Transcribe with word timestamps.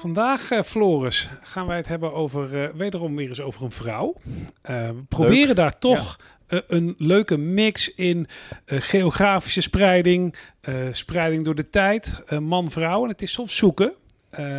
Vandaag, 0.00 0.50
eh, 0.50 0.62
Floris, 0.62 1.30
gaan 1.42 1.66
wij 1.66 1.76
het 1.76 1.88
hebben 1.88 2.12
over, 2.12 2.62
eh, 2.62 2.74
wederom 2.74 3.16
weer 3.16 3.28
eens 3.28 3.40
over 3.40 3.62
een 3.62 3.70
vrouw. 3.70 4.14
Eh, 4.62 4.88
we 4.88 5.02
proberen 5.08 5.54
daar 5.54 5.78
toch 5.78 6.18
een 6.46 6.94
leuke 6.98 7.36
mix 7.36 7.94
in 7.94 8.26
geografische 8.66 9.60
spreiding, 9.60 10.34
spreiding 10.90 11.44
door 11.44 11.54
de 11.54 11.68
tijd, 11.68 12.22
man-vrouw. 12.40 13.02
En 13.02 13.08
het 13.08 13.22
is 13.22 13.32
soms 13.32 13.56
zoeken. 13.56 13.92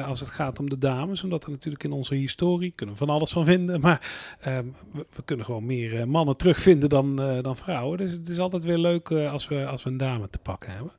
als 0.05 0.19
het 0.19 0.29
gaat 0.29 0.59
om 0.59 0.69
de 0.69 0.77
dames, 0.77 1.23
omdat 1.23 1.43
er 1.43 1.49
natuurlijk 1.49 1.83
in 1.83 1.91
onze 1.91 2.15
historie 2.15 2.73
kunnen 2.75 2.95
we 2.95 3.05
van 3.05 3.15
alles 3.15 3.31
van 3.31 3.45
vinden, 3.45 3.79
maar 3.79 4.11
ehm, 4.39 4.65
we, 4.93 5.05
we 5.13 5.23
kunnen 5.25 5.45
gewoon 5.45 5.65
meer 5.65 6.07
mannen 6.07 6.37
terugvinden 6.37 6.89
dan, 6.89 7.15
dan 7.41 7.57
vrouwen. 7.57 7.97
Dus 7.97 8.11
het 8.11 8.27
is 8.27 8.39
altijd 8.39 8.63
weer 8.63 8.77
leuk 8.77 9.11
als, 9.11 9.47
we, 9.47 9.65
als 9.65 9.83
we 9.83 9.89
een 9.89 9.97
dame 9.97 10.29
te 10.29 10.39
pakken 10.39 10.71
hebben. 10.71 10.91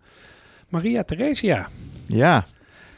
Maria 0.69 1.03
Theresia. 1.03 1.69
Ja, 2.07 2.47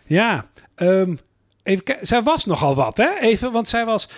Ja, 0.06 0.48
ehm, 0.74 1.16
even 1.64 1.84
kijken. 1.84 2.06
Zij 2.06 2.22
was 2.22 2.44
nogal 2.44 2.74
wat, 2.74 2.96
hè? 2.96 3.18
Even, 3.20 3.52
want 3.52 3.68
zij 3.68 3.84
was 3.84 4.08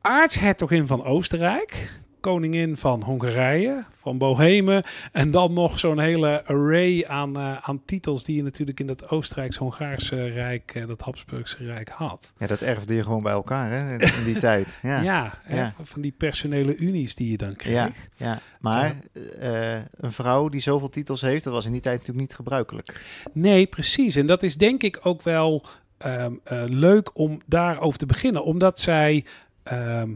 aartshertogin 0.00 0.86
van 0.86 1.04
Oostenrijk, 1.04 1.92
koningin 2.20 2.76
van 2.76 3.02
Hongarije, 3.02 3.84
van 4.00 4.18
Bohemen 4.18 4.82
en 5.12 5.30
dan 5.30 5.52
nog 5.52 5.78
zo'n 5.78 5.98
hele 5.98 6.44
array 6.44 7.04
aan, 7.06 7.36
eh, 7.36 7.56
aan 7.68 7.82
titels 7.84 8.24
die 8.24 8.36
je 8.36 8.42
natuurlijk 8.42 8.80
in 8.80 8.86
dat 8.86 9.10
Oostenrijks-Hongaarse 9.10 10.26
Rijk, 10.26 10.72
eh, 10.74 10.86
dat 10.86 11.00
Habsburgse 11.00 11.56
Rijk 11.64 11.88
had. 11.88 12.32
ja, 12.38 12.46
dat 12.46 12.60
erfde 12.60 12.94
je 12.94 13.02
gewoon 13.02 13.22
bij 13.22 13.32
elkaar 13.32 13.70
hè, 13.70 13.92
in, 13.92 14.24
die 14.24 14.38
tijd. 14.48 14.78
Ja, 14.82 15.00
ja. 15.00 15.38
Ja, 15.48 15.56
ja. 15.56 15.74
van 15.82 16.00
die 16.00 16.14
personele 16.16 16.76
unies 16.76 17.14
die 17.14 17.30
je 17.30 17.36
dan 17.36 17.56
kreeg. 17.56 18.08
Ja, 18.16 18.40
Maar 18.60 18.96
eh, 19.38 19.74
een 19.96 20.12
vrouw 20.12 20.48
die 20.48 20.60
zoveel 20.60 20.88
titels 20.88 21.20
heeft, 21.20 21.44
dat 21.44 21.52
was 21.52 21.66
in 21.66 21.72
die 21.72 21.80
tijd 21.80 21.98
natuurlijk 21.98 22.26
niet 22.26 22.36
gebruikelijk. 22.36 23.00
Nee, 23.32 23.66
precies. 23.66 24.16
En 24.16 24.26
dat 24.26 24.42
is 24.42 24.56
denk 24.56 24.82
ik 24.82 25.00
ook 25.02 25.22
wel 25.22 25.64
ehm, 25.98 26.32
eh, 26.44 26.62
leuk 26.66 27.10
om 27.18 27.40
daarover 27.46 27.98
te 27.98 28.06
beginnen. 28.06 28.44
Omdat 28.44 28.78
zij. 28.80 29.24
ehm, 29.62 30.14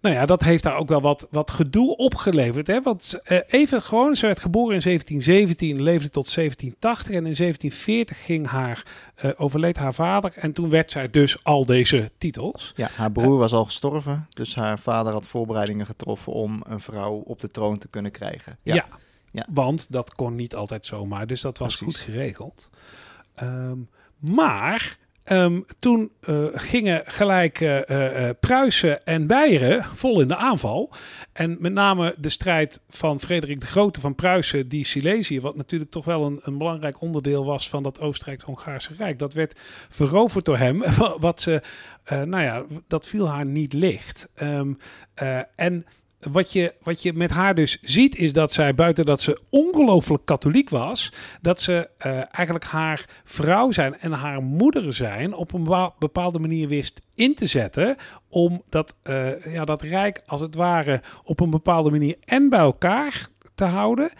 nou 0.00 0.16
ja, 0.16 0.26
dat 0.26 0.42
heeft 0.42 0.62
daar 0.62 0.76
ook 0.76 0.88
wel 0.88 1.00
wat, 1.00 1.26
wat 1.30 1.50
gedoe 1.50 1.96
opgeleverd. 1.96 2.66
Hè? 2.66 2.82
Want 2.82 3.20
eh, 3.24 3.38
even 3.46 3.82
gewoon, 3.82 4.16
ze 4.16 4.26
werd 4.26 4.40
geboren 4.40 4.74
in 4.74 4.80
1717, 4.82 5.82
leefde 5.82 6.10
tot 6.10 6.34
1780. 6.34 7.06
En 7.06 7.26
in 7.26 7.34
1740 7.34 8.24
ging 8.24 8.46
haar, 8.46 8.82
eh, 9.14 9.30
overleed 9.36 9.76
haar 9.76 9.94
vader. 9.94 10.32
En 10.36 10.52
toen 10.52 10.68
werd 10.70 10.90
zij 10.90 11.10
dus 11.10 11.44
al 11.44 11.64
deze 11.66 12.10
titels. 12.18 12.72
Ja, 12.76 12.88
haar 12.94 13.12
broer 13.12 13.38
was 13.38 13.52
al 13.52 13.64
gestorven, 13.64 14.26
dus 14.28 14.54
haar 14.54 14.78
vader 14.78 15.12
had 15.12 15.26
voorbereidingen 15.26 15.86
getroffen 15.86 16.32
om 16.32 16.62
een 16.68 16.80
vrouw 16.80 17.14
op 17.14 17.40
de 17.40 17.50
troon 17.50 17.78
te 17.78 17.88
kunnen 17.88 18.10
krijgen. 18.10 18.58
Ja. 18.62 18.86
Ja. 19.30 19.46
Want 19.50 19.92
dat 19.92 20.14
kon 20.14 20.34
niet 20.34 20.54
altijd 20.54 20.86
zomaar. 20.86 21.26
Dus 21.26 21.40
dat 21.40 21.58
was 21.58 21.76
Precies. 21.76 21.96
goed 21.96 22.04
geregeld. 22.04 22.70
Ehm, 23.34 23.78
maar 24.18 24.96
ehm, 25.24 25.60
toen 25.78 26.10
eh, 26.20 26.44
gingen 26.52 27.02
gelijk 27.04 27.60
eh, 27.60 28.30
Pruisen 28.40 29.04
en 29.04 29.26
Beieren 29.26 29.84
vol 29.84 30.20
in 30.20 30.28
de 30.28 30.36
aanval. 30.36 30.92
En 31.32 31.56
met 31.60 31.72
name 31.72 32.14
de 32.18 32.28
strijd 32.28 32.80
van 32.88 33.20
Frederik 33.20 33.60
de 33.60 33.66
Grote 33.66 34.00
van 34.00 34.14
Pruisen, 34.14 34.68
die 34.68 34.84
Silesië, 34.84 35.40
wat 35.40 35.56
natuurlijk 35.56 35.90
toch 35.90 36.04
wel 36.04 36.24
een, 36.24 36.40
een 36.42 36.58
belangrijk 36.58 37.00
onderdeel 37.00 37.44
was 37.44 37.68
van 37.68 37.82
dat 37.82 38.00
Oostenrijks-Hongaarse 38.00 38.94
Rijk. 38.98 39.18
Dat 39.18 39.34
werd 39.34 39.60
veroverd 39.88 40.44
door 40.44 40.58
hem. 40.58 40.82
Wat 41.18 41.40
ze, 41.40 41.62
nou 42.08 42.42
ja, 42.42 42.64
dat 42.88 43.06
viel 43.06 43.28
haar 43.28 43.46
niet 43.46 43.72
licht. 43.72 44.28
Ehm, 44.34 44.72
eh, 45.14 45.40
en 45.56 45.86
wat 46.32 46.52
je, 46.52 46.74
wat 46.82 47.02
je 47.02 47.12
met 47.12 47.30
haar 47.30 47.54
dus 47.54 47.78
ziet, 47.82 48.16
is 48.16 48.32
dat 48.32 48.52
zij, 48.52 48.74
buiten 48.74 49.04
dat 49.04 49.20
ze 49.20 49.40
ongelooflijk 49.50 50.24
katholiek 50.24 50.70
was, 50.70 51.12
dat 51.40 51.60
ze 51.60 51.88
eh, 51.98 52.12
eigenlijk 52.12 52.64
haar 52.64 53.04
vrouw 53.24 53.70
zijn 53.70 53.98
en 53.98 54.12
haar 54.12 54.42
moeder 54.42 54.94
zijn 54.94 55.34
op 55.34 55.52
een 55.52 55.64
bepa- 55.64 55.94
bepaalde 55.98 56.38
manier 56.38 56.68
wist 56.68 57.00
in 57.14 57.34
te 57.34 57.46
zetten. 57.46 57.96
Om 58.28 58.62
dat, 58.68 58.96
eh, 59.02 59.52
ja, 59.52 59.64
dat 59.64 59.82
rijk 59.82 60.22
als 60.26 60.40
het 60.40 60.54
ware 60.54 61.00
op 61.24 61.40
een 61.40 61.50
bepaalde 61.50 61.90
manier 61.90 62.16
en 62.24 62.48
bij 62.48 62.58
elkaar 62.58 63.28
te 63.54 63.64
houden 63.64 64.10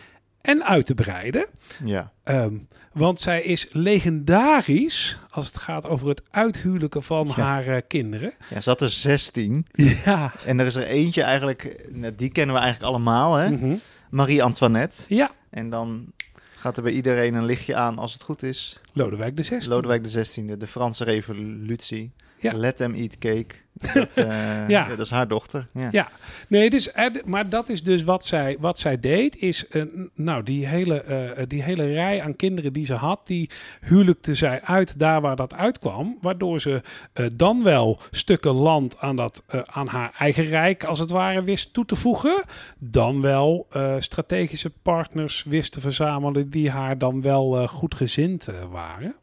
en 0.44 0.64
uit 0.64 0.86
te 0.86 0.94
breiden. 0.94 1.46
Ja, 1.84 2.12
Ehm, 2.22 2.54
want 2.92 3.20
zij 3.20 3.42
is 3.42 3.66
legendarisch 3.72 5.18
als 5.30 5.46
het 5.46 5.58
gaat 5.58 5.86
over 5.88 6.08
het 6.08 6.22
uithuwelijken 6.30 7.02
van 7.02 7.26
Ja. 7.26 7.42
haar 7.42 7.66
eh, 7.66 7.80
kinderen. 7.88 8.32
ja 8.50 8.60
ze 8.60 8.68
had 8.68 8.80
er 8.80 8.90
16 8.90 9.66
Ja. 10.04 10.32
en 10.46 10.58
er 10.60 10.66
is 10.66 10.74
er 10.74 10.86
eentje 10.86 11.22
eigenlijk, 11.22 11.84
nou, 11.90 12.14
die 12.16 12.30
kennen 12.30 12.54
we 12.54 12.60
eigenlijk 12.60 12.90
allemaal, 12.92 13.34
hè? 13.34 13.50
Mhm. 13.50 13.74
Marie-Antoinette. 14.10 15.02
Ja. 15.08 15.30
En 15.50 15.70
dan 15.70 16.12
gaat 16.56 16.76
er 16.76 16.82
bij 16.82 16.92
iedereen 16.92 17.34
een 17.34 17.44
lichtje 17.44 17.74
aan 17.74 17.98
als 17.98 18.12
het 18.12 18.22
goed 18.22 18.42
is. 18.42 18.80
Lodewijk 18.92 19.36
de 19.36 19.42
16. 19.42 19.72
Lodewijk 19.72 20.02
de 20.04 20.08
16e, 20.10 20.56
de 20.56 20.66
Franse 20.66 21.04
revolutie. 21.04 22.12
Ja. 22.52 22.56
Let 22.56 22.76
them 22.76 22.94
eat 22.94 23.18
cake. 23.18 23.46
Dat, 23.94 24.16
eh, 24.16 24.68
ja. 24.68 24.88
dat 24.88 24.98
is 24.98 25.10
haar 25.10 25.28
dochter. 25.28 25.68
Ja. 25.72 25.88
Ja, 25.90 26.08
nee, 26.48 26.70
dus, 26.70 26.92
eh, 26.92 27.06
maar 27.24 27.48
dat 27.48 27.68
is 27.68 27.82
dus 27.82 28.02
wat 28.04 28.24
zij, 28.24 28.56
wat 28.60 28.78
zij 28.78 29.00
deed. 29.00 29.36
Is, 29.36 29.68
eh, 29.68 29.82
n- 29.82 30.10
nou, 30.14 30.42
die 30.42 30.66
hele, 30.66 31.00
eh, 31.02 31.44
die 31.48 31.62
hele 31.62 31.92
rij 31.92 32.22
aan 32.22 32.36
kinderen 32.36 32.72
die 32.72 32.86
ze 32.86 32.94
had, 32.94 33.20
die 33.26 33.50
huwelijkte 33.80 34.34
zij 34.34 34.62
uit 34.62 34.98
daar 34.98 35.20
waar 35.20 35.36
dat 35.36 35.54
uitkwam. 35.54 36.18
Waardoor 36.20 36.60
ze 36.60 36.82
eh, 37.12 37.26
dan 37.32 37.62
wel 37.62 38.00
stukken 38.10 38.52
land 38.52 38.98
aan, 38.98 39.16
dat, 39.16 39.42
eh, 39.46 39.60
aan 39.64 39.86
haar 39.86 40.14
eigen 40.18 40.44
rijk, 40.44 40.84
als 40.84 40.98
het 40.98 41.10
ware, 41.10 41.42
wist 41.42 41.72
toe 41.72 41.84
te 41.84 41.96
voegen. 41.96 42.42
Dan 42.78 43.20
wel 43.20 43.66
eh, 43.70 43.94
strategische 43.98 44.70
partners 44.82 45.44
wist 45.44 45.72
te 45.72 45.80
verzamelen 45.80 46.50
die 46.50 46.70
haar 46.70 46.98
dan 46.98 47.22
wel 47.22 47.58
eh, 47.60 47.68
goedgezind 47.68 48.48
eh, 48.48 48.54
waren. 48.70 49.14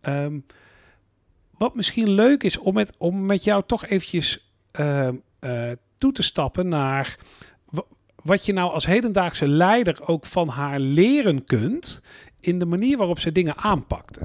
Ehm, 0.00 0.38
wat 1.58 1.74
misschien 1.74 2.10
leuk 2.10 2.42
is 2.42 2.58
om 2.58 2.74
met, 2.74 2.90
om 2.98 3.26
met 3.26 3.44
jou 3.44 3.62
toch 3.66 3.86
eventjes 3.86 4.52
ehm, 4.70 5.14
eh, 5.38 5.70
toe 5.98 6.12
te 6.12 6.22
stappen 6.22 6.68
naar 6.68 7.16
wa- 7.70 7.84
wat 8.22 8.46
je 8.46 8.52
nou 8.52 8.72
als 8.72 8.86
hedendaagse 8.86 9.48
leider 9.48 10.06
ook 10.08 10.26
van 10.26 10.48
haar 10.48 10.78
leren 10.80 11.44
kunt 11.44 12.02
in 12.40 12.58
de 12.58 12.66
manier 12.66 12.96
waarop 12.96 13.18
ze 13.18 13.32
dingen 13.32 13.56
aanpakte. 13.56 14.20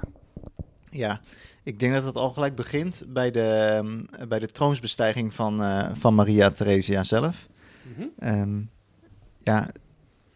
Ja, 0.90 1.22
ik 1.64 1.80
denk 1.80 1.94
dat 1.94 2.06
het 2.06 2.16
al 2.16 2.30
gelijk 2.30 2.56
begint 2.56 3.04
bij 3.08 3.32
de, 3.32 3.42
ehm, 3.82 4.28
bij 4.28 4.40
de 4.40 4.48
troonsbestijging 4.48 5.34
van, 5.34 5.64
eh, 5.64 5.90
van 5.94 6.16
Maria 6.16 6.50
Theresia 6.50 7.04
zelf. 7.04 7.48
Ehm, 8.20 8.60
ja, 9.42 9.70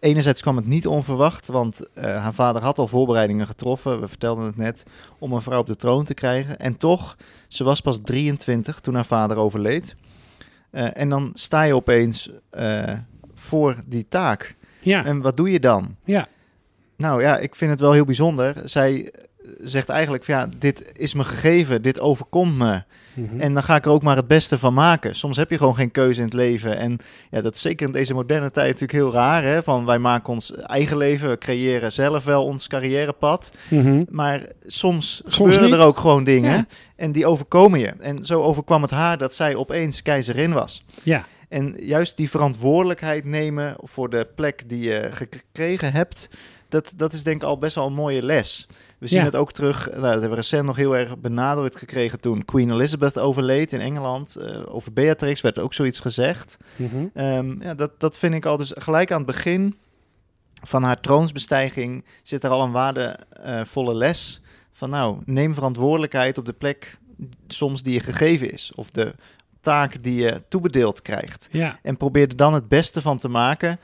enerzijds 0.04 0.42
kwam 0.42 0.56
het 0.56 0.68
niet 0.68 0.88
onverwacht, 0.88 1.48
want 1.48 1.90
eh, 1.94 2.04
haar 2.04 2.34
vader 2.34 2.62
had 2.62 2.78
al 2.78 2.88
voorbereidingen 2.88 3.48
getroffen, 3.48 4.00
we 4.00 4.08
vertelden 4.08 4.46
het 4.46 4.58
net, 4.58 4.86
om 5.20 5.34
een 5.34 5.42
vrouw 5.42 5.60
op 5.60 5.68
de 5.68 5.76
troon 5.76 6.04
te 6.04 6.14
krijgen. 6.14 6.60
En 6.60 6.78
toch, 6.78 7.18
ze 7.48 7.64
was 7.64 7.82
pas 7.82 8.00
23 8.04 8.80
toen 8.80 8.94
haar 8.94 9.06
vader 9.06 9.38
overleed. 9.38 9.96
Eh, 10.70 10.98
en 10.98 11.10
dan 11.10 11.32
sta 11.34 11.64
je 11.64 11.76
opeens 11.76 12.30
eh, 12.50 12.94
voor 13.34 13.76
die 13.86 14.08
taak. 14.08 14.56
Ja, 14.80 15.06
En 15.06 15.22
wat 15.22 15.38
doe 15.38 15.52
je 15.52 15.60
dan? 15.60 15.96
ja, 16.04 16.28
Nou 16.98 17.22
ja, 17.22 17.38
ik 17.38 17.56
vind 17.56 17.72
het 17.72 17.80
wel 17.80 17.92
heel 17.92 18.06
bijzonder. 18.06 18.56
Zij 18.64 19.14
zegt 19.64 19.90
eigenlijk 19.90 20.24
van 20.24 20.36
ja, 20.36 20.48
dit 20.58 20.92
is 20.94 21.14
me 21.14 21.24
gegeven, 21.24 21.82
dit 21.82 22.00
overkomt 22.00 22.58
me. 22.58 22.82
Mhm. 23.14 23.40
En 23.40 23.54
dan 23.54 23.64
ga 23.64 23.76
ik 23.76 23.86
er 23.86 23.92
ook 23.92 24.04
maar 24.04 24.16
het 24.16 24.28
beste 24.28 24.58
van 24.58 24.74
maken. 24.74 25.16
Soms 25.16 25.38
heb 25.38 25.50
je 25.50 25.58
gewoon 25.58 25.76
geen 25.76 25.92
keuze 25.92 26.20
in 26.20 26.26
het 26.26 26.34
leven. 26.34 26.78
En 26.78 26.98
ja, 27.32 27.42
dat 27.42 27.56
is 27.56 27.62
zeker 27.62 27.88
in 27.88 27.94
deze 27.94 28.14
moderne 28.14 28.52
tijd 28.52 28.66
natuurlijk 28.68 28.92
heel 29.00 29.12
raar. 29.12 29.44
Hè? 29.44 29.64
Van 29.64 29.86
wij 29.86 30.00
maken 30.00 30.34
ons 30.34 30.56
eigen 30.56 30.98
leven, 30.98 31.30
we 31.30 31.38
creëren 31.38 31.92
zelf 31.92 32.24
wel 32.24 32.44
ons 32.46 32.68
carrièrepad. 32.68 33.54
Mhm. 33.70 34.04
Maar 34.10 34.42
soms, 34.66 35.16
Soms 35.26 35.36
gebeuren 35.36 35.64
niet. 35.64 35.74
er 35.74 35.86
ook 35.86 35.98
gewoon 35.98 36.24
dingen 36.24 36.52
Ja. 36.56 36.66
en 36.96 37.12
die 37.12 37.26
overkomen 37.26 37.80
je. 37.80 37.94
En 38.00 38.24
zo 38.26 38.42
overkwam 38.42 38.82
het 38.82 38.92
haar 38.92 39.18
dat 39.18 39.34
zij 39.34 39.56
opeens 39.56 40.02
keizerin 40.02 40.54
was. 40.54 40.84
ja, 41.04 41.26
En 41.54 41.76
juist 41.80 42.18
die 42.18 42.30
verantwoordelijkheid 42.30 43.26
nemen 43.26 43.76
voor 43.82 44.10
de 44.10 44.28
plek 44.36 44.64
die 44.70 44.82
je 44.84 45.10
gekregen 45.12 45.94
hebt, 45.94 46.30
dat, 46.70 46.94
dat 46.96 47.14
is 47.14 47.24
denk 47.24 47.42
ik 47.42 47.48
al 47.48 47.58
best 47.58 47.76
wel 47.76 47.86
een 47.88 47.94
mooie 47.94 48.24
les. 48.24 48.68
We 48.98 49.08
zien 49.08 49.20
Ja. 49.20 49.26
het 49.26 49.36
ook 49.36 49.52
terug, 49.52 49.90
nou, 49.90 50.02
dat 50.02 50.12
hebben 50.12 50.30
we 50.30 50.36
recent 50.36 50.66
nog 50.66 50.76
heel 50.76 50.96
erg 50.98 51.18
benadrukt 51.18 51.76
gekregen 51.76 52.20
toen 52.20 52.46
Queen 52.46 52.72
Elizabeth 52.72 53.20
overleed 53.20 53.74
in 53.74 53.80
Engeland. 53.82 54.36
Eh, 54.36 54.62
over 54.76 54.94
Beatrix 54.94 55.42
werd 55.42 55.60
ook 55.60 55.74
zoiets 55.74 56.00
gezegd. 56.00 56.58
Mhm. 56.76 57.06
Ehm, 57.14 57.62
ja, 57.62 57.74
dat, 57.74 58.00
dat 58.00 58.18
vind 58.18 58.34
ik 58.34 58.46
al 58.46 58.58
dus 58.58 58.72
gelijk 58.78 59.12
aan 59.12 59.18
het 59.18 59.26
begin 59.28 59.76
van 60.64 60.84
haar 60.84 61.00
troonsbestijging 61.02 62.06
zit 62.24 62.44
er 62.44 62.50
al 62.50 62.64
een 62.64 62.72
waardevolle 62.72 63.94
les 63.96 64.42
van 64.72 64.90
nou, 64.90 65.18
neem 65.26 65.54
verantwoordelijkheid 65.54 66.38
op 66.38 66.46
de 66.46 66.54
plek 66.54 66.98
soms 67.48 67.84
die 67.84 67.94
je 67.94 68.00
gegeven 68.00 68.52
is. 68.52 68.72
Of 68.76 68.92
de 68.92 69.14
taak 69.64 70.04
die 70.04 70.16
je 70.22 70.42
toebedeeld 70.50 71.02
krijgt. 71.02 71.48
ja, 71.52 71.80
En 71.82 71.98
probeer 71.98 72.28
er 72.28 72.36
dan 72.36 72.54
het 72.54 72.68
beste 72.68 73.02
van 73.02 73.18
te 73.18 73.28
maken 73.30 73.80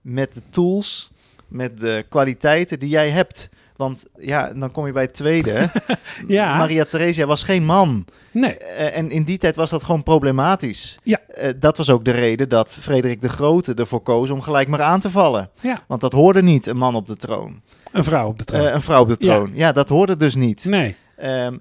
met 0.00 0.34
de 0.34 0.42
tools, 0.50 1.10
met 1.48 1.78
de 1.80 2.04
kwaliteiten 2.08 2.78
die 2.78 2.88
jij 2.88 3.10
hebt. 3.10 3.48
Want 3.76 4.04
ja, 4.18 4.52
dan 4.52 4.70
kom 4.72 4.86
je 4.86 4.92
bij 4.92 5.02
het 5.02 5.12
tweede. 5.14 5.70
Ja. 6.26 6.56
Maria 6.56 6.84
Theresia 6.84 7.26
was 7.26 7.42
geen 7.42 7.64
man. 7.64 8.04
nee, 8.30 8.58
Eh, 8.58 8.96
en 8.96 9.10
in 9.10 9.22
die 9.22 9.38
tijd 9.38 9.56
was 9.56 9.70
dat 9.70 9.84
gewoon 9.84 10.02
problematisch. 10.02 10.98
Ja. 11.02 11.18
Eh, 11.34 11.50
dat 11.56 11.76
was 11.76 11.90
ook 11.90 12.04
de 12.04 12.10
reden 12.10 12.48
dat 12.48 12.74
Frederik 12.74 13.20
de 13.20 13.28
Grote 13.28 13.74
ervoor 13.74 14.00
koos 14.00 14.30
om 14.30 14.40
gelijk 14.40 14.68
maar 14.68 14.82
aan 14.82 15.00
te 15.00 15.10
vallen. 15.10 15.50
ja, 15.60 15.82
Want 15.86 16.00
dat 16.00 16.12
hoorde 16.12 16.42
niet, 16.42 16.66
een 16.66 16.76
man 16.76 16.94
op 16.94 17.06
de 17.06 17.16
troon. 17.16 17.60
een 17.92 18.04
vrouw 18.04 18.28
op 18.28 18.38
de 18.38 18.44
troon. 18.44 18.66
Eh, 18.66 18.72
een 18.72 18.82
vrouw 18.82 19.00
op 19.02 19.08
de 19.08 19.16
troon. 19.16 19.50
Ja. 19.54 19.72
dat 19.72 19.88
hoorde 19.88 20.16
dus 20.16 20.34
niet. 20.34 20.64
nee, 20.64 20.96
Ehm, 21.16 21.58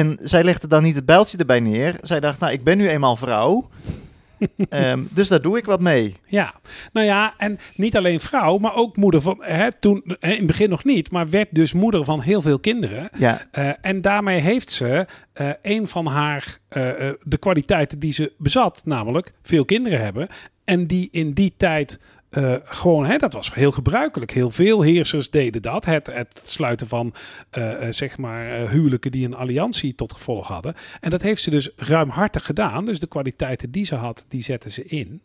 En 0.00 0.18
zij 0.22 0.44
legde 0.44 0.66
dan 0.66 0.82
niet 0.82 0.94
het 0.94 1.04
bijltje 1.04 1.38
erbij 1.38 1.60
neer. 1.60 1.94
Zij 2.02 2.20
dacht, 2.20 2.40
nou, 2.40 2.52
ik 2.52 2.64
ben 2.64 2.78
nu 2.78 2.88
eenmaal 2.88 3.16
vrouw. 3.16 3.68
Ehm, 4.68 5.02
dus 5.14 5.28
daar 5.28 5.40
doe 5.40 5.58
ik 5.58 5.64
wat 5.64 5.80
mee. 5.80 6.14
Ja, 6.26 6.54
nou 6.92 7.06
ja, 7.06 7.34
en 7.36 7.58
niet 7.74 7.96
alleen 7.96 8.20
vrouw, 8.20 8.58
maar 8.58 8.74
ook 8.74 8.96
moeder 8.96 9.20
van, 9.20 9.36
hè, 9.40 9.72
toen 9.72 10.02
in 10.20 10.30
het 10.30 10.46
begin 10.46 10.70
nog 10.70 10.84
niet, 10.84 11.10
maar 11.10 11.30
werd 11.30 11.48
dus 11.50 11.72
moeder 11.72 12.04
van 12.04 12.20
heel 12.20 12.42
veel 12.42 12.58
kinderen. 12.58 13.10
Ja, 13.18 13.46
Eh, 13.50 13.70
en 13.80 14.00
daarmee 14.00 14.40
heeft 14.40 14.72
ze 14.72 15.06
eh, 15.32 15.50
een 15.62 15.88
van 15.88 16.06
haar, 16.06 16.58
eh, 16.68 16.82
de 17.22 17.38
kwaliteiten 17.38 17.98
die 17.98 18.12
ze 18.12 18.32
bezat, 18.38 18.82
namelijk 18.84 19.32
veel 19.42 19.64
kinderen 19.64 20.00
hebben. 20.00 20.28
En 20.64 20.86
die 20.86 21.08
in 21.10 21.32
die 21.32 21.54
tijd 21.56 22.00
eh, 22.30 22.54
gewoon, 22.64 23.06
hè, 23.06 23.16
dat 23.16 23.32
was 23.32 23.54
heel 23.54 23.70
gebruikelijk. 23.70 24.30
Heel 24.30 24.50
veel 24.50 24.82
heersers 24.82 25.30
deden 25.30 25.62
dat. 25.62 25.84
Het, 25.84 26.06
het 26.06 26.42
sluiten 26.44 26.86
van, 26.88 27.14
eh, 27.50 27.86
eh, 27.86 27.92
zeg 27.92 28.18
maar, 28.18 28.70
huwelijken 28.70 29.10
die 29.10 29.26
een 29.26 29.34
alliantie 29.34 29.94
tot 29.94 30.12
gevolg 30.12 30.48
hadden. 30.48 30.74
En 31.00 31.10
dat 31.10 31.22
heeft 31.22 31.42
ze 31.42 31.50
dus 31.50 31.70
ruimhartig 31.76 32.44
gedaan. 32.44 32.84
Dus 32.84 32.98
de 32.98 33.06
kwaliteiten 33.06 33.70
die 33.70 33.84
ze 33.84 33.94
had, 33.94 34.26
die 34.28 34.42
zette 34.42 34.70
ze 34.70 34.84
in. 34.84 35.22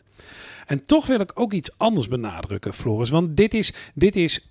En 0.66 0.86
toch 0.86 1.06
wil 1.06 1.20
ik 1.20 1.32
ook 1.34 1.54
iets 1.54 1.78
anders 1.78 2.08
benadrukken, 2.08 2.74
Floris. 2.74 3.10
Want 3.10 3.38
dit 3.38 3.54
is, 3.54 3.74
dit 3.94 4.16
is, 4.16 4.50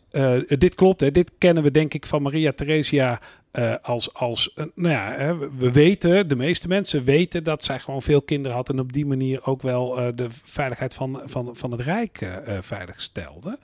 dit 0.48 0.74
klopt, 0.74 1.00
hè, 1.00 1.10
dit 1.10 1.32
kennen 1.38 1.62
we 1.62 1.70
denk 1.70 1.94
ik 1.94 2.06
van 2.06 2.22
Maria 2.22 2.52
Theresia 2.52 3.20
eh, 3.54 3.74
als, 3.82 4.14
als 4.14 4.52
eh, 4.52 4.64
nou 4.74 4.94
ja, 4.94 5.12
hè, 5.12 5.36
we- 5.36 5.50
we 5.58 5.72
weten, 5.72 6.28
de 6.28 6.36
meeste 6.36 6.68
mensen 6.68 7.04
weten 7.04 7.44
dat 7.44 7.64
zij 7.64 7.78
gewoon 7.78 8.02
veel 8.02 8.22
kinderen 8.22 8.56
had 8.56 8.68
en 8.68 8.78
op 8.80 8.92
die 8.92 9.06
manier 9.06 9.44
ook 9.46 9.62
wel 9.62 9.98
eh, 9.98 10.08
de 10.14 10.26
veiligheid 10.30 10.94
van, 10.94 11.22
van, 11.24 11.56
van 11.56 11.70
het 11.70 11.80
Rijk 11.80 12.40
veilig 12.60 13.00
stelde. 13.00 13.58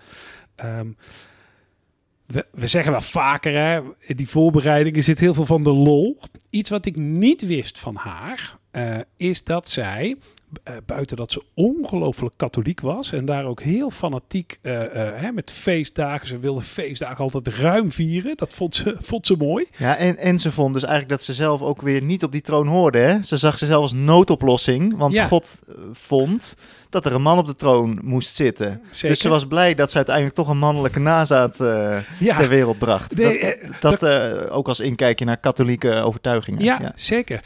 Ehm, 0.54 0.90
we, 2.26 2.46
we 2.52 2.66
zeggen 2.66 2.92
wel 2.92 3.00
vaker, 3.00 3.52
hè, 3.52 3.80
in 3.98 4.16
die 4.16 4.28
voorbereidingen 4.28 5.02
zit 5.02 5.20
heel 5.20 5.34
veel 5.34 5.46
van 5.46 5.62
de 5.64 5.72
lol. 5.72 6.18
Iets 6.50 6.70
wat 6.70 6.84
ik 6.86 6.96
niet 6.96 7.46
wist 7.46 7.78
van 7.78 7.94
haar, 7.96 8.58
eh, 8.70 8.98
is 9.16 9.44
dat 9.44 9.68
zij, 9.68 10.16
eh, 10.62 10.74
buiten 10.86 11.16
dat 11.16 11.32
ze 11.32 11.42
ongelooflijk 11.54 12.34
katholiek 12.36 12.80
was 12.80 13.12
en 13.12 13.24
daar 13.24 13.44
ook 13.44 13.62
heel 13.62 13.90
fanatiek 13.90 14.58
eh, 14.62 14.78
hè, 14.94 15.32
met 15.32 15.50
feestdagen, 15.50 16.26
ze 16.26 16.38
wilde 16.38 16.60
feestdagen 16.60 17.18
altijd 17.18 17.48
ruim 17.48 17.92
vieren, 17.92 18.36
dat 18.36 18.54
vond 18.54 18.74
ze, 18.74 18.96
vond 19.10 19.26
ze 19.26 19.34
mooi. 19.38 19.66
ja 19.76 19.96
en, 19.96 20.16
en 20.16 20.38
ze 20.38 20.52
vond 20.52 20.72
dus 20.72 20.82
eigenlijk 20.82 21.12
dat 21.12 21.22
ze 21.22 21.32
zelf 21.32 21.62
ook 21.62 21.82
weer 21.82 22.02
niet 22.02 22.24
op 22.24 22.32
die 22.32 22.40
troon 22.40 22.66
hoorde. 22.66 22.98
Hè? 22.98 23.22
Ze 23.22 23.36
zag 23.36 23.58
zichzelf 23.58 23.82
als 23.82 23.92
noodoplossing. 23.92 24.96
Want 24.96 25.14
Ja. 25.14 25.26
God 25.26 25.58
vond 25.92 26.56
dat 26.88 27.06
er 27.06 27.12
een 27.12 27.22
man 27.22 27.38
op 27.38 27.46
de 27.46 27.56
troon 27.56 27.98
moest 28.02 28.34
zitten. 28.34 28.80
Zeker. 28.90 29.08
Dus 29.08 29.20
ze 29.20 29.28
was 29.28 29.46
blij 29.46 29.74
dat 29.74 29.90
ze 29.90 29.96
uiteindelijk 29.96 30.36
toch 30.36 30.48
een 30.48 30.58
mannelijke 30.58 31.00
nazaat 31.00 31.56
ja, 32.18 32.36
ter 32.36 32.48
wereld 32.48 32.78
bracht. 32.78 33.16
Dat 33.80 34.00
dat 34.00 34.04
ook 34.50 34.68
als 34.68 34.80
inkijkje 34.80 35.24
naar 35.24 35.36
katholieke 35.36 35.94
overtuigingen. 35.94 36.64
Ja, 36.64 36.92
zeker. 36.94 37.40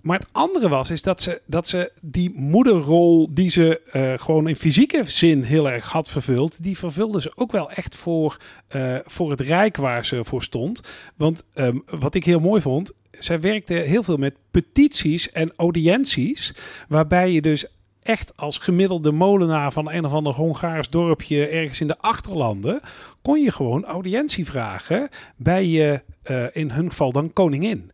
Maar 0.00 0.18
het 0.18 0.28
andere 0.32 0.68
was, 0.68 0.90
is 0.90 1.02
dat 1.02 1.20
ze, 1.20 1.40
dat 1.46 1.68
ze 1.68 1.92
die 2.00 2.32
moederrol 2.34 3.28
die 3.34 3.50
ze 3.50 3.80
eh, 3.80 4.12
gewoon 4.16 4.48
in 4.48 4.56
fysieke 4.56 5.04
zin 5.04 5.42
heel 5.42 5.70
erg 5.70 5.90
had 5.90 6.08
vervuld, 6.08 6.62
die 6.62 6.78
vervulde 6.78 7.20
ze 7.20 7.32
ook 7.34 7.52
wel 7.52 7.70
echt 7.70 7.96
voor, 7.96 8.36
eh, 8.68 8.96
voor 9.04 9.30
het 9.30 9.40
rijk 9.40 9.76
waar 9.76 10.04
ze 10.04 10.24
voor 10.24 10.42
stond. 10.42 10.80
Want 11.16 11.44
ehm, 11.54 11.78
wat 11.86 12.14
ik 12.14 12.24
heel 12.24 12.40
mooi 12.40 12.60
vond, 12.60 12.92
zij 13.10 13.40
werkte 13.40 13.74
heel 13.74 14.02
veel 14.02 14.16
met 14.16 14.36
petities 14.50 15.30
en 15.30 15.52
audiënties, 15.56 16.54
waarbij 16.88 17.30
je 17.30 17.42
dus 17.42 17.66
echt 18.02 18.36
als 18.36 18.58
gemiddelde 18.58 19.12
molenaar 19.12 19.72
van 19.72 19.90
een 19.90 20.04
of 20.04 20.12
ander 20.12 20.34
Hongaars 20.34 20.88
dorpje 20.88 21.46
ergens 21.46 21.80
in 21.80 21.86
de 21.86 21.98
achterlanden, 21.98 22.80
kon 23.22 23.42
je 23.42 23.52
gewoon 23.52 23.84
audiëntie 23.84 24.44
vragen 24.44 25.08
bij 25.36 25.66
je, 25.66 26.02
eh, 26.22 26.44
in 26.52 26.70
hun 26.70 26.88
geval 26.88 27.12
dan 27.12 27.32
koningin. 27.32 27.90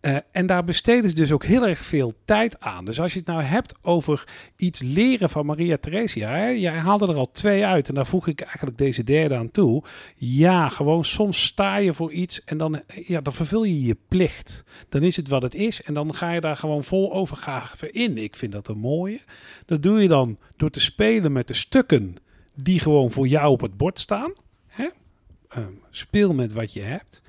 Eh, 0.00 0.16
en 0.32 0.46
daar 0.46 0.64
besteden 0.64 1.08
ze 1.08 1.14
dus 1.14 1.32
ook 1.32 1.44
heel 1.44 1.66
erg 1.66 1.84
veel 1.84 2.12
tijd 2.24 2.60
aan. 2.60 2.84
Dus 2.84 3.00
als 3.00 3.12
je 3.12 3.18
het 3.18 3.28
nou 3.28 3.42
hebt 3.42 3.74
over 3.82 4.24
iets 4.56 4.80
leren 4.82 5.28
van 5.28 5.46
Maria 5.46 5.76
Theresia, 5.76 6.50
jij 6.50 6.72
haalde 6.72 7.06
er 7.06 7.14
al 7.14 7.30
twee 7.30 7.66
uit 7.66 7.88
en 7.88 7.94
daar 7.94 8.06
voeg 8.06 8.26
ik 8.26 8.40
eigenlijk 8.40 8.78
deze 8.78 9.04
derde 9.04 9.36
aan 9.36 9.50
toe. 9.50 9.82
Ja, 10.16 10.68
gewoon 10.68 11.04
soms 11.04 11.42
sta 11.42 11.76
je 11.76 11.92
voor 11.92 12.12
iets 12.12 12.44
en 12.44 12.56
dan, 12.56 12.82
ja, 13.06 13.20
dan 13.20 13.32
vervul 13.32 13.64
je 13.64 13.82
je 13.82 13.96
plicht. 14.08 14.64
Dan 14.88 15.02
is 15.02 15.16
het 15.16 15.28
wat 15.28 15.42
het 15.42 15.54
is 15.54 15.82
en 15.82 15.94
dan 15.94 16.14
ga 16.14 16.32
je 16.32 16.40
daar 16.40 16.56
gewoon 16.56 16.84
vol 16.84 17.12
overgave 17.12 17.90
in. 17.90 18.18
Ik 18.18 18.36
vind 18.36 18.52
dat 18.52 18.68
een 18.68 18.78
mooie. 18.78 19.20
Dat 19.66 19.82
doe 19.82 20.02
je 20.02 20.08
dan 20.08 20.38
door 20.56 20.70
te 20.70 20.80
spelen 20.80 21.32
met 21.32 21.48
de 21.48 21.54
stukken 21.54 22.16
die 22.54 22.80
gewoon 22.80 23.10
voor 23.10 23.26
jou 23.26 23.50
op 23.50 23.60
het 23.60 23.76
bord 23.76 23.98
staan. 23.98 24.32
Ehm, 25.54 25.72
speel 25.90 26.34
met 26.34 26.52
wat 26.52 26.72
je 26.72 26.82
hebt. 26.82 27.22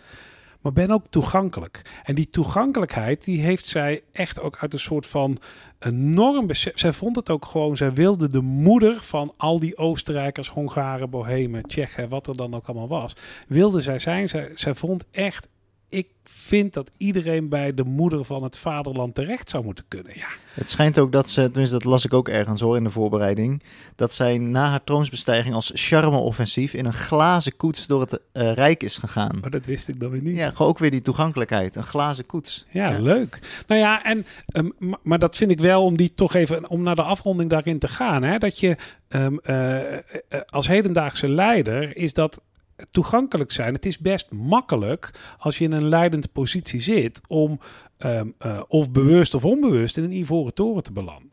Maar 0.62 0.74
ben 0.74 0.92
ook 0.92 1.06
toegankelijk. 1.10 1.82
En 2.04 2.16
die 2.16 2.30
toegankelijkheid, 2.30 3.24
die 3.24 3.42
heeft 3.42 3.66
zij 3.66 4.02
echt 4.12 4.40
ook 4.40 4.58
uit 4.60 4.74
een 4.74 4.80
soort 4.80 5.08
van 5.08 5.38
enorm 5.80 6.48
besef. 6.48 6.80
Zij 6.80 6.94
vond 6.94 7.16
het 7.16 7.30
ook 7.30 7.46
gewoon, 7.46 7.78
zij 7.78 7.94
wilde 7.94 8.30
de 8.30 8.42
moeder 8.42 9.02
van 9.02 9.34
al 9.38 9.60
die 9.60 9.78
Oostenrijkers, 9.78 10.50
Hongaren, 10.50 11.10
Bohemen, 11.10 11.64
Tsjechen, 11.64 12.10
wat 12.10 12.28
er 12.28 12.36
dan 12.36 12.56
ook 12.56 12.68
allemaal 12.68 12.88
was, 12.88 13.16
wilde 13.48 13.82
zij 13.82 14.00
zijn. 14.00 14.30
Zij, 14.30 14.52
zij 14.56 14.76
vond 14.76 15.06
echt, 15.12 15.48
ik 15.94 16.08
vind 16.24 16.74
dat 16.74 16.92
iedereen 16.98 17.50
bij 17.50 17.74
de 17.74 17.84
moeder 17.84 18.26
van 18.26 18.44
het 18.44 18.58
vaderland 18.58 19.16
terecht 19.16 19.50
zou 19.50 19.64
moeten 19.64 19.86
kunnen. 19.88 20.12
Ja, 20.16 20.28
Het 20.54 20.70
schijnt 20.70 21.00
ook 21.00 21.12
dat 21.12 21.30
ze, 21.30 21.44
tenminste 21.44 21.76
dat 21.78 21.84
las 21.86 22.06
ik 22.06 22.14
ook 22.14 22.30
ergens 22.30 22.62
hoor 22.62 22.78
in 22.78 22.84
de 22.84 22.90
voorbereiding, 22.90 23.64
dat 23.96 24.14
zij 24.14 24.38
na 24.38 24.70
haar 24.70 24.84
troonsbestijging 24.84 25.56
als 25.56 25.72
charme-offensief 25.74 26.74
in 26.74 26.86
een 26.86 26.94
glazen 26.94 27.56
koets 27.56 27.88
door 27.88 28.02
het 28.02 28.20
eh, 28.32 28.54
Rijk 28.54 28.84
is 28.84 28.98
gegaan. 28.98 29.38
maar 29.42 29.50
dat 29.50 29.66
wist 29.66 29.88
ik 29.88 30.00
dan 30.00 30.10
weer 30.10 30.22
niet. 30.22 30.36
Ja, 30.38 30.54
ook 30.58 30.80
weer 30.80 30.92
die 30.92 31.02
toegankelijkheid. 31.02 31.76
Een 31.76 31.84
glazen 31.84 32.26
koets. 32.26 32.66
Ja, 32.70 33.00
leuk. 33.00 33.40
Nou 33.68 33.82
ja, 33.82 34.04
en, 34.04 34.26
ehm, 34.48 34.70
ma- 34.80 35.00
maar 35.04 35.20
dat 35.20 35.36
vind 35.36 35.52
ik 35.52 35.60
wel 35.60 35.84
om 35.84 35.98
die 35.98 36.14
toch 36.14 36.34
even, 36.34 36.70
om 36.70 36.84
naar 36.84 36.96
de 36.96 37.04
afronding 37.04 37.50
daarin 37.50 37.80
te 37.80 37.88
gaan. 37.88 38.24
Hè, 38.24 38.38
dat 38.38 38.60
je 38.60 38.76
ehm, 39.08 39.38
eh, 39.44 39.94
eh, 39.94 40.02
als 40.50 40.68
hedendaagse 40.68 41.30
leider 41.30 41.98
is 41.98 42.14
dat 42.14 42.42
toegankelijk 42.92 43.52
zijn. 43.52 43.74
Het 43.74 43.86
is 43.86 43.98
best 43.98 44.32
makkelijk 44.32 45.36
als 45.38 45.58
je 45.58 45.64
in 45.64 45.72
een 45.72 45.88
leidende 45.88 46.28
positie 46.28 46.82
zit 46.82 47.22
om 47.28 47.60
ehm, 47.98 48.28
eh, 48.38 48.62
of 48.68 48.92
bewust 48.92 49.34
of 49.34 49.46
onbewust 49.46 49.98
in 49.98 50.04
een 50.04 50.12
ivoren 50.18 50.54
toren 50.54 50.84
te 50.84 50.92
belanden. 50.92 51.33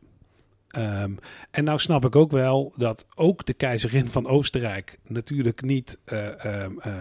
Ehm, 0.70 1.12
en 1.50 1.64
nou 1.64 1.78
snap 1.78 2.04
ik 2.04 2.16
ook 2.16 2.30
wel 2.30 2.72
dat 2.76 3.06
ook 3.14 3.46
de 3.46 3.52
keizerin 3.52 4.08
van 4.08 4.26
Oostenrijk 4.26 4.98
natuurlijk 5.06 5.62
niet 5.62 5.98
eh, 6.04 6.44
ehm, 6.44 6.78
eh, 6.78 6.92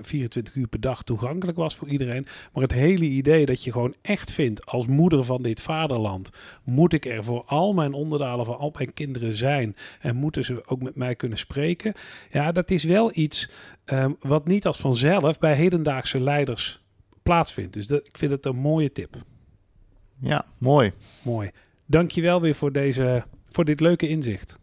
24 0.00 0.54
uur 0.54 0.66
per 0.66 0.80
dag 0.80 1.02
toegankelijk 1.02 1.58
was 1.58 1.76
voor 1.76 1.88
iedereen. 1.88 2.26
Maar 2.52 2.62
het 2.62 2.72
hele 2.72 3.04
idee 3.04 3.46
dat 3.46 3.64
je 3.64 3.72
gewoon 3.72 3.94
echt 4.02 4.32
vindt 4.32 4.66
als 4.66 4.86
moeder 4.86 5.24
van 5.24 5.42
dit 5.42 5.60
vaderland, 5.60 6.30
moet 6.64 6.92
ik 6.92 7.04
er 7.04 7.24
voor 7.24 7.42
al 7.46 7.72
mijn 7.72 7.92
onderdanen, 7.92 8.44
voor 8.44 8.56
al 8.56 8.72
mijn 8.76 8.94
kinderen 8.94 9.36
zijn 9.36 9.76
en 10.00 10.16
moeten 10.16 10.44
ze 10.44 10.66
ook 10.66 10.82
met 10.82 10.96
mij 10.96 11.14
kunnen 11.14 11.38
spreken. 11.38 11.94
Ja, 12.30 12.52
dat 12.52 12.70
is 12.70 12.84
wel 12.84 13.10
iets 13.14 13.50
ehm, 13.84 14.12
wat 14.20 14.46
niet 14.46 14.66
als 14.66 14.78
vanzelf 14.78 15.38
bij 15.38 15.54
hedendaagse 15.54 16.20
leiders 16.20 16.82
plaatsvindt. 17.22 17.72
Dus 17.72 17.86
dat, 17.86 18.06
ik 18.06 18.18
vind 18.18 18.30
het 18.30 18.44
een 18.44 18.56
mooie 18.56 18.92
tip. 18.92 19.16
Ja, 20.20 20.44
mooi. 20.58 20.92
Mooi. 21.22 21.50
Dankjewel 21.86 22.40
weer 22.40 22.54
voor, 22.54 22.72
deze, 22.72 23.24
voor 23.48 23.64
dit 23.64 23.80
leuke 23.80 24.08
inzicht. 24.08 24.58